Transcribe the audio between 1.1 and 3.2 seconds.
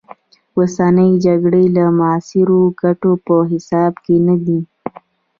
جګړې د معاصرو ګټو